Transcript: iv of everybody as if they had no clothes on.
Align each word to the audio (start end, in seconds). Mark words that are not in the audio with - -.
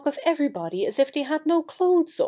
iv 0.03 0.07
of 0.07 0.17
everybody 0.25 0.83
as 0.87 0.97
if 0.99 1.13
they 1.13 1.21
had 1.23 1.45
no 1.45 1.61
clothes 1.63 2.15
on. 2.19 2.19